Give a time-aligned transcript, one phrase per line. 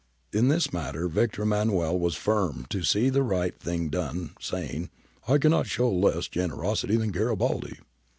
[0.33, 4.89] In this matter Victor Emmanuel was firm to see the right thing done, saying,'
[5.27, 7.77] I cannot show less generosity than Garibaldi